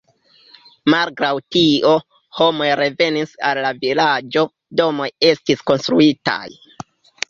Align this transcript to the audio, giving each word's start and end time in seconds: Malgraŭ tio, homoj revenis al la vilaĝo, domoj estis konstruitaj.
Malgraŭ 0.93 1.29
tio, 1.57 1.91
homoj 2.39 2.71
revenis 2.83 3.37
al 3.53 3.63
la 3.69 3.77
vilaĝo, 3.87 4.49
domoj 4.83 5.11
estis 5.35 5.67
konstruitaj. 5.73 6.45